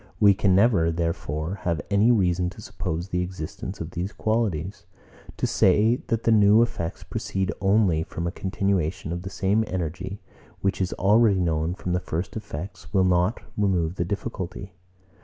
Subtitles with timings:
[0.19, 4.87] We can never, therefore, have any reason to suppose the existence of these qualities.
[5.37, 10.19] To say, that the new effects proceed only from a continuation of the same energy,
[10.61, 14.73] which is already known from the first effects, will not remove the difficulty.